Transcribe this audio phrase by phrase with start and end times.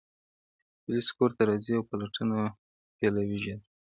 [0.81, 2.39] پوليس کور ته راځي او پلټنه
[2.97, 3.59] پيلوي ژر